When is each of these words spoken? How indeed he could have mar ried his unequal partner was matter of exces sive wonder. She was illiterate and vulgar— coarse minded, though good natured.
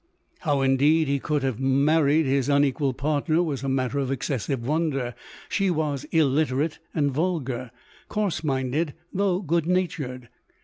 How 0.39 0.61
indeed 0.61 1.07
he 1.07 1.19
could 1.19 1.43
have 1.43 1.59
mar 1.59 2.05
ried 2.05 2.25
his 2.25 2.49
unequal 2.49 2.91
partner 2.93 3.43
was 3.43 3.61
matter 3.63 3.99
of 3.99 4.09
exces 4.09 4.45
sive 4.47 4.65
wonder. 4.65 5.13
She 5.47 5.69
was 5.69 6.05
illiterate 6.05 6.79
and 6.95 7.11
vulgar— 7.11 7.69
coarse 8.09 8.43
minded, 8.43 8.95
though 9.13 9.41
good 9.41 9.67
natured. 9.67 10.29